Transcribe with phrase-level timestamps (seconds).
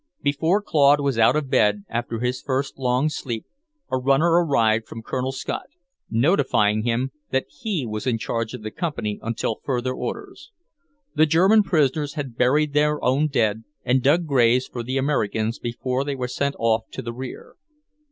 [0.23, 3.45] Before Claude was out of bed after his first long sleep,
[3.91, 5.67] a runner arrived from Colonel Scott,
[6.09, 10.51] notifying him that he was in charge of the Company until further orders.
[11.13, 16.03] The German prisoners had buried their own dead and dug graves for the Americans before
[16.03, 17.55] they were sent off to the rear.